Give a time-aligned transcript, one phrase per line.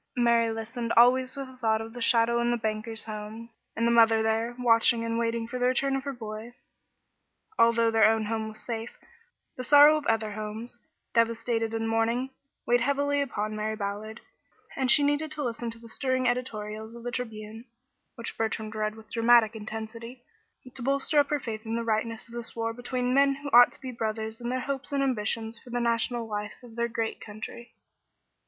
[0.17, 3.91] Mary listened always with a thought of the shadow in the banker's home, and the
[3.91, 6.55] mother there, watching and waiting for the return of her boy.
[7.59, 8.97] Although their own home was safe,
[9.57, 10.79] the sorrow of other homes,
[11.13, 12.31] devastated and mourning,
[12.65, 14.21] weighed heavily upon Mary Ballard,
[14.75, 17.65] and she needed to listen to the stirring editorials of the Tribune,
[18.15, 20.23] which Bertrand read with dramatic intensity,
[20.73, 23.71] to bolster up her faith in the rightness of this war between men who ought
[23.71, 27.21] to be brothers in their hopes and ambitions for the national life of their great
[27.21, 27.75] country.